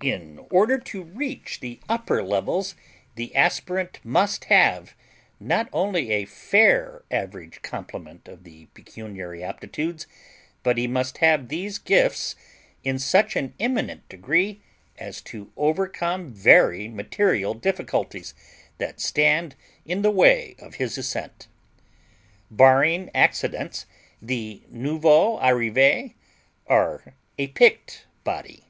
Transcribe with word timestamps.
In 0.00 0.46
order 0.50 0.78
to 0.78 1.02
reach 1.02 1.58
the 1.58 1.80
upper 1.88 2.22
levels 2.22 2.76
the 3.16 3.34
aspirant 3.34 3.98
must 4.04 4.44
have, 4.44 4.94
not 5.40 5.68
only 5.72 6.12
a 6.12 6.24
fair 6.24 7.02
average 7.10 7.62
complement 7.62 8.28
of 8.28 8.44
the 8.44 8.66
pecuniary 8.74 9.42
aptitudes, 9.42 10.06
but 10.62 10.78
he 10.78 10.86
must 10.86 11.18
have 11.18 11.48
these 11.48 11.78
gifts 11.80 12.36
in 12.84 13.00
such 13.00 13.34
an 13.34 13.54
eminent 13.58 14.08
degree 14.08 14.60
as 14.98 15.20
to 15.22 15.50
overcome 15.56 16.32
very 16.32 16.86
material 16.86 17.52
difficulties 17.54 18.34
that 18.78 19.00
stand 19.00 19.56
in 19.84 20.02
the 20.02 20.12
way 20.12 20.54
of 20.60 20.76
his 20.76 20.96
ascent. 20.96 21.48
Barring 22.52 23.10
accidents, 23.16 23.84
the 24.22 24.62
nouveaux 24.70 25.40
arrivés 25.42 26.14
are 26.68 27.14
a 27.36 27.48
picked 27.48 28.06
body. 28.22 28.62